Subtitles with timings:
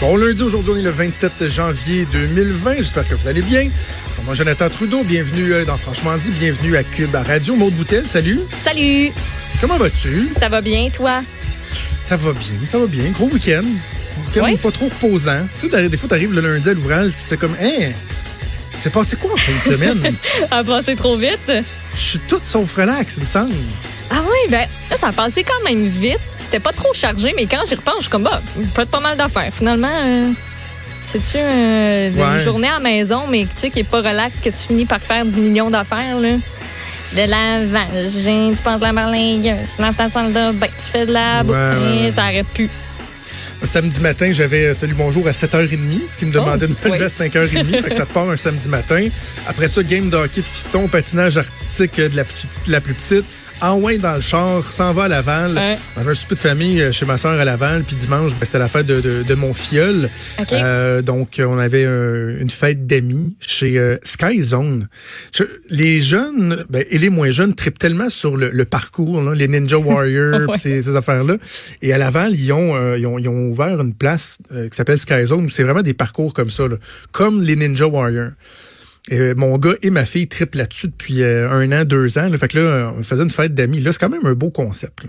[0.00, 2.76] Bon lundi, aujourd'hui on est le 27 janvier 2020.
[2.78, 3.68] J'espère que vous allez bien.
[4.24, 7.54] Moi, Jonathan Trudeau, bienvenue euh, dans Franchement dit, bienvenue à Cube à Radio.
[7.56, 8.40] Maude Boutel, salut.
[8.64, 9.12] Salut,
[9.60, 10.28] Comment vas-tu?
[10.36, 11.22] ça va bien, toi?
[12.02, 13.04] Ça va bien, ça va bien.
[13.10, 13.62] Gros week-end.
[14.26, 14.56] Week-end Ouais.
[14.56, 15.46] pas trop reposant.
[15.60, 17.92] Tu sais, des fois, t'arrives le lundi à l'ouvrage, puis c'est comme, hein,
[18.74, 20.14] c'est passé quoi en fin de semaine?
[20.50, 21.50] A passé trop vite?
[21.98, 23.54] Je suis toute sauf relax, il me semble.
[24.10, 26.18] Ah oui, ben là, ça a passé quand même vite.
[26.36, 28.40] C'était pas trop chargé, mais quand j'y repense, je suis comme, bah,
[28.74, 29.50] faites pas mal d'affaires.
[29.52, 30.30] Finalement, euh,
[31.04, 32.22] c'est-tu euh, Ouais.
[32.32, 34.84] une journée à la maison, mais tu sais, qui est pas relax, que tu finis
[34.84, 36.36] par faire 10 millions d'affaires, là?
[37.12, 41.12] De lavage, tu penses de la marlingueuse, dans ta salle de bain, tu fais de
[41.12, 42.12] la ouais, ouais.
[42.14, 42.68] ça arrête plus.
[43.66, 46.96] Samedi matin, j'avais euh, Salut Bonjour à 7h30, ce qui me demandait Oh, de me
[46.96, 47.04] lever oui.
[47.04, 47.82] à 5h30.
[47.82, 49.08] fait que ça te part un samedi matin.
[49.48, 52.94] Après ça, game de hockey de fiston, patinage artistique euh, de la, de la plus
[52.94, 53.24] petite.
[53.62, 55.54] En loin dans le char, s'en va à Laval.
[55.54, 55.78] Ouais.
[55.96, 57.82] On avait un souper de famille euh, chez ma soeur à Laval.
[57.84, 60.10] Puis dimanche, ben, c'était la fête de, de- de mon filleul.
[60.38, 60.52] OK.
[60.52, 64.88] Euh, donc, euh, on avait euh, une fête d'amis chez euh, Sky Zone.
[65.70, 69.48] Les jeunes ben, et les moins jeunes trippent tellement sur le, le parcours, là, les
[69.48, 70.58] Ninja Warriors, Ouais.
[70.58, 71.36] ces, ces affaires-là.
[71.80, 74.76] Et à Laval, ils ont, euh, ils ont, ils ont ouvert une place euh, qui
[74.76, 76.76] s'appelle Sky Zone où c'est vraiment des parcours comme ça, là,
[77.10, 78.32] comme les Ninja Warriors.
[79.12, 82.28] Euh, mon gars et ma fille trippent là-dessus depuis euh, un an, deux ans.
[82.28, 82.36] Là.
[82.38, 83.80] Fait que là, on faisait une fête d'amis.
[83.80, 85.04] Là, c'est quand même un beau concept.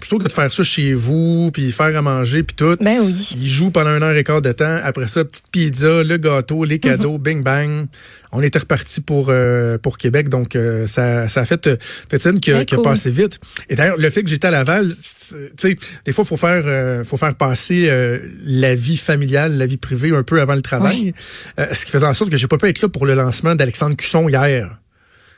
[0.00, 2.76] Plutôt que de faire ça chez vous, puis faire à manger, puis tout.
[2.82, 3.14] Ben oui.
[3.38, 4.78] Ils jouent pendant une heure et quart de temps.
[4.84, 7.86] Après ça, petite pizza, le gâteau, les cadeaux, bing bang.
[8.30, 11.76] On était reparti pour euh, pour Québec, donc euh, ça, ça a fait, euh,
[12.10, 13.40] fait scène qui, a- qui a passé vite.
[13.70, 17.02] Et d'ailleurs, le fait que j'étais à Laval, tu sais, des fois, faut faire euh,
[17.02, 21.14] faut faire passer euh, la vie familiale, la vie privée un peu avant le travail.
[21.58, 23.54] Euh, ce qui faisait en sorte que j'ai pas pu être là pour le lancement
[23.54, 24.78] d'Alexandre Cusson hier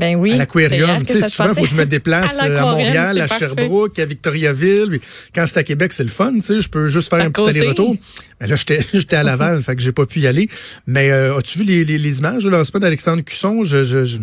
[0.00, 0.32] Ben oui.
[0.32, 1.04] à l'aquarium.
[1.06, 3.46] Tu sais, souvent, il faut que je me déplace À euh, à, Montréal, à parfait.
[3.46, 4.98] Sherbrooke, à Victoriaville.
[5.34, 6.32] Quand c'est à Québec, c'est le fun.
[6.34, 7.96] Tu sais, je peux juste faire À un petit aller-retour.
[8.40, 10.48] Mais là, j'étais j'étais à Laval, fait que j'ai pas pu y aller.
[10.86, 13.62] Mais euh, as-tu vu les, les, les images de lancement d'Alexandre Cusson?
[13.64, 14.16] Je, je, je,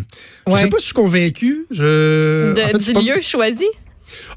[0.46, 0.60] je Ouais.
[0.60, 1.66] sais pas si je suis convaincu.
[1.70, 3.66] Je, De- en fait, du pas- lieu choisi?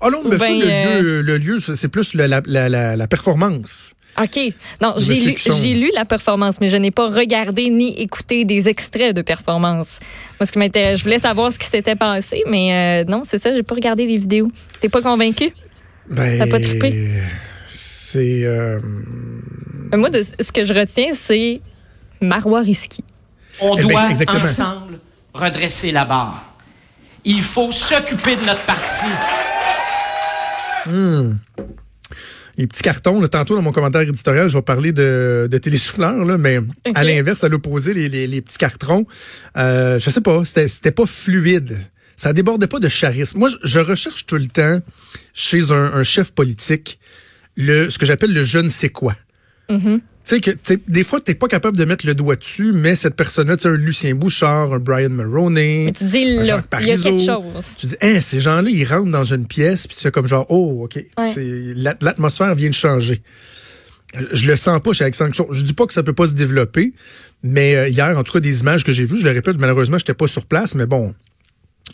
[0.02, 2.42] Ah non, mais Ou ça, ben, le, euh, lieu, le lieu, c'est plus la, la,
[2.46, 3.92] la, la performance.
[4.22, 4.40] OK.
[4.82, 8.68] Non, j'ai lu, j'ai lu la performance, mais je n'ai pas regardé ni écouté des
[8.68, 10.00] extraits de performance.
[10.40, 13.38] Moi, ce qui m'intéresse, je voulais savoir ce qui s'était passé, mais euh, non, c'est
[13.40, 14.52] ça, j'ai pas regardé les vidéos.
[14.82, 15.52] T'es pas convaincu?
[16.10, 17.10] Ben, T'as pas trippé?
[17.70, 18.42] C'est...
[18.44, 18.80] euh,
[19.92, 21.62] Mais Moi, de, ce que je retiens, c'est
[22.20, 23.04] Marois Risky.
[23.62, 24.42] On Eh ben, doit exactement.
[24.44, 25.00] ensemble
[25.34, 26.44] redresser la barre.
[27.24, 29.06] Il faut s'occuper de notre parti.
[32.58, 33.22] Les petits cartons.
[33.22, 36.60] Là, tantôt, dans mon commentaire éditorial, je vais parler de, de télésouffleurs, là, mais
[36.96, 39.06] à l'inverse, à l'opposé, les, les, les petits cartons,
[39.58, 41.78] euh, je sais pas, c'était pas fluide.
[42.16, 43.40] Ça débordait pas de charisme.
[43.40, 44.80] Moi, je, je recherche tout le temps
[45.34, 47.00] chez un, un chef politique
[47.58, 49.16] le ce que j'appelle le je ne sais quoi.
[50.24, 50.52] Tu sais que
[50.88, 53.70] des fois, t'es pas capable de mettre le doigt dessus, mais cette personne-là, tu sais,
[53.70, 56.44] un Lucien Bouchard, un Brian Mulroney, Mais tu dis là,
[56.82, 57.78] il y a quelque chose.
[57.80, 60.46] Tu dis, Hein, ces gens-là, ils rentrent dans une pièce, puis tu fais comme genre,
[60.50, 61.04] oh, OK.
[61.18, 61.34] Ouais.
[62.02, 63.22] L'atmosphère vient de changer.
[64.32, 65.34] Je le sens pas chez Alexandre.
[65.52, 66.94] Je dis pas que ça peut pas se développer,
[67.44, 69.98] mais euh, hier, en tout cas, des images que j'ai vues, je le répète, malheureusement,
[69.98, 71.16] j'étais pas sur place, mais bon,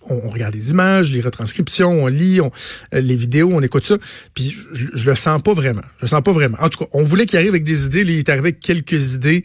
[0.10, 2.52] on, regarde les images, les retranscriptions, on lit on-
[2.94, 3.98] euh, les vidéos, on écoute ça,
[4.34, 5.82] puis je, je le sens pas vraiment.
[5.98, 6.58] Je le sens pas vraiment.
[6.62, 8.60] En tout cas, on voulait qu'il arrive avec des idées, là, il est arrivé avec
[8.60, 9.44] quelques idées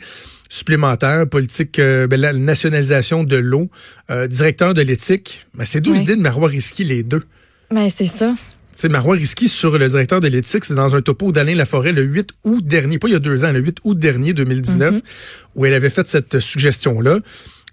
[0.49, 3.71] supplémentaires, politique, euh, ben, la nationalisation de l'eau,
[4.11, 5.47] euh, directeur de l'éthique.
[5.55, 6.01] Ben, c'est deux Oui.
[6.01, 7.23] idées de Marois Risky, les deux.
[7.71, 8.35] Ben, c'est ça.
[8.71, 12.03] Sais, Marois Risky sur le directeur de l'éthique, c'est dans un topo d'Alain Laforêt le
[12.03, 15.01] 8 août dernier, pas il y a deux ans, le 8 août dernier 2019,
[15.55, 17.19] où elle avait fait cette suggestion-là.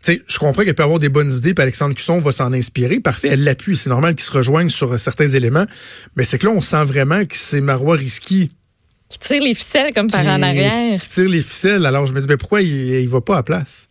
[0.04, 2.54] Tu sais, je comprends qu'elle peut avoir des bonnes idées, puis Alexandre Cusson va s'en
[2.54, 3.00] inspirer.
[3.02, 3.76] Parfait, elle l'appuie.
[3.76, 5.66] C'est normal qu'ils se rejoignent sur certains éléments.
[6.16, 8.50] Mais c'est que là, on sent vraiment que c'est Marois Risky
[9.10, 11.02] Qui tire les ficelles comme par qui, en arrière.
[11.02, 11.86] qui tire les ficelles.
[11.86, 12.70] Alors, je me dis, ben, pourquoi il,
[13.02, 13.88] il va pas à place?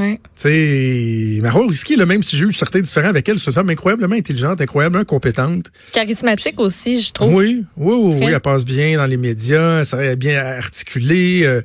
[0.00, 0.18] Ouais.
[0.34, 3.52] Tu sais, Marois Risky, là, même si j'ai eu certains différents avec elle, c'est une
[3.52, 5.66] femme incroyablement intelligente, incroyablement compétente.
[5.92, 7.32] Charismatique aussi, je trouve.
[7.32, 11.42] Oui, oui, oui, oui, elle passe bien dans les médias, ça est bien articulée.
[11.44, 11.62] euh,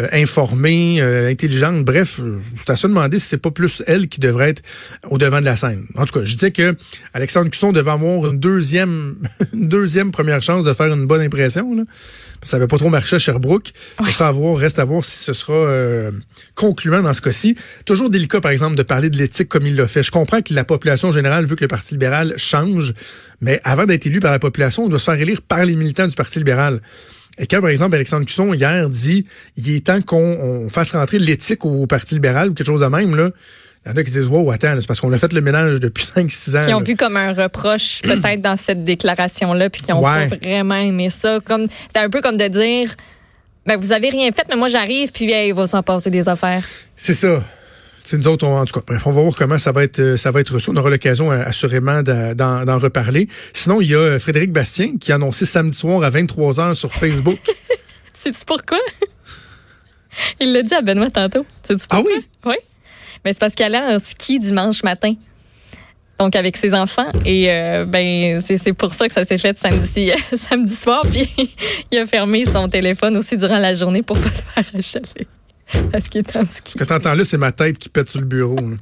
[0.00, 1.84] euh, informée, euh, intelligente.
[1.84, 4.62] Bref, je suis à se demander si c'est pas plus elle qui devrait être
[5.10, 5.86] au devant de la scène.
[5.96, 6.76] En tout cas, je disais que
[7.12, 9.16] Alexandre Cusson devait avoir une deuxième,
[9.52, 11.74] une deuxième première chance de faire une bonne impression.
[11.74, 11.82] Là.
[12.42, 13.72] Ça n'avait pas trop marché à Sherbrooke.
[14.00, 14.10] Ouais.
[14.18, 16.10] à voir, reste à voir si ce sera euh,
[16.54, 17.54] concluant dans ce cas-ci.
[17.84, 20.02] Toujours délicat, par exemple, de parler de l'éthique comme il l'a fait.
[20.02, 22.94] Je comprends que la population générale veut que le Parti libéral change,
[23.40, 26.06] mais avant d'être élu par la population, on doit se faire élire par les militants
[26.06, 26.80] du Parti libéral.
[27.40, 29.26] Et quand, par exemple, Alexandre Cusson, hier, dit
[29.56, 33.16] il est temps qu'on fasse rentrer l'éthique au Parti libéral ou quelque chose de même,
[33.16, 33.30] là.
[33.86, 35.80] Il y en a qui disent Wow, attends, c'est parce qu'on a fait le ménage
[35.80, 36.66] depuis 5-6 ans.
[36.66, 36.84] Qui ont là.
[36.84, 40.28] vu comme un reproche, peut-être, dans cette déclaration-là, puis qui ont Ouais.
[40.28, 41.38] pas vraiment aimé ça.
[41.42, 42.94] Comme C'était un peu comme de dire
[43.64, 46.28] ben, Vous avez rien fait, mais moi, j'arrive, puis hey, il va s'en passer des
[46.28, 46.62] affaires.
[46.94, 47.42] C'est ça.
[48.04, 50.00] C'est nous autres, on- en tout cas, bref, on va voir comment ça va être,
[50.00, 50.70] euh, ça va être reçu.
[50.70, 53.28] On aura l'occasion euh, assurément d'en- reparler.
[53.52, 56.92] Sinon, il y a euh, Frédéric Bastien qui a annoncé samedi soir à 23h sur
[56.92, 57.38] Facebook.
[58.12, 58.78] Sais-tu pourquoi?
[60.40, 61.44] il l'a dit à Benoît tantôt.
[61.66, 62.12] Sais-tu Ah pourquoi?
[62.16, 62.24] oui?
[62.46, 62.54] Oui.
[63.24, 65.12] Ben, c'est parce qu'il allait en ski dimanche matin.
[66.18, 67.10] Donc, avec ses enfants.
[67.24, 71.00] Et euh, ben, c'est c'est pour ça que ça s'est fait samedi, samedi soir.
[71.10, 71.28] Puis,
[71.92, 75.26] il a fermé son téléphone aussi durant la journée pour pas se faire achaler.
[75.92, 76.72] Parce qu'il est en ski.
[76.72, 78.56] Ce que t'entends là, c'est ma tête qui pète sur le bureau.
[78.56, 78.76] là.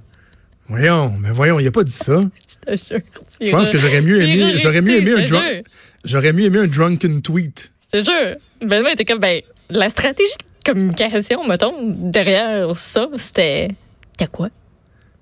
[0.69, 2.21] Voyons, mais voyons, il a pas dit ça.
[2.67, 3.01] Je te jure.
[3.41, 5.65] Je pense que j'aurais mieux aimé, j'aurais mieux aimé un drunk,
[6.05, 7.73] j'aurais mieux aimé un drunken tweet.
[7.93, 8.37] Je te jure.
[8.61, 9.41] Benoît était comme, ben,
[9.71, 10.31] la stratégie
[10.67, 13.69] de communication, mettons, derrière ça, c'était.
[14.13, 14.51] C'était quoi?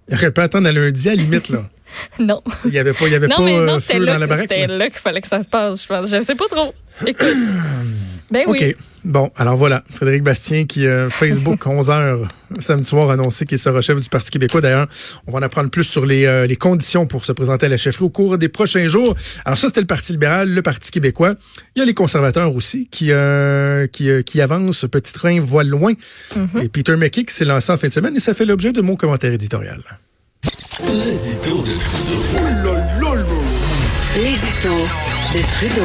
[0.09, 1.69] Il aurait pu attendre à lundi à la limite, là.
[2.19, 2.43] Non.
[2.65, 4.19] Il y avait pas, il y avait Non, pas mais non, euh, feu là, dans
[4.19, 4.49] la que- baraque.
[4.51, 4.77] c'était là.
[4.79, 6.11] là qu'il fallait que ça se passe, je pense.
[6.11, 6.75] Je sais pas trop.
[7.07, 7.27] Écoute.
[8.31, 8.59] ben oui.
[8.61, 8.77] OK.
[9.05, 9.85] Bon, alors voilà.
[9.93, 12.27] Frédéric Bastien qui, euh, Facebook, 11h,
[12.59, 14.61] samedi soir, a annoncé qu'il sera chef du Parti québécois.
[14.61, 14.89] D'ailleurs,
[15.27, 17.77] on va en apprendre plus sur les, euh, les conditions pour se présenter à la
[17.77, 19.15] chefferie au cours des prochains jours.
[19.45, 21.35] Alors ça, c'était le Parti libéral, le Parti québécois.
[21.77, 24.87] Il y a les conservateurs aussi qui, euh, qui, euh, qui avancent.
[24.91, 25.93] Petit train voile loin.
[26.35, 26.65] Mm-hmm.
[26.65, 28.81] Et Peter McKay qui s'est lancé en fin de semaine et ça fait l'objet de
[28.81, 29.81] mon commentaire éditorial.
[30.83, 32.77] L'édito de Trudeau.
[34.17, 34.75] L'édito
[35.33, 35.85] de Trudeau.